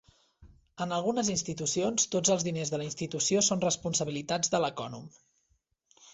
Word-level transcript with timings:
En 0.85 0.95
algunes 0.95 1.29
institucions, 1.33 2.05
tots 2.15 2.33
els 2.37 2.47
diners 2.47 2.73
de 2.75 2.81
la 2.83 2.87
institució 2.89 3.45
són 3.49 3.63
responsabilitat 3.67 4.53
de 4.57 4.61
l"ecònom. 4.63 5.07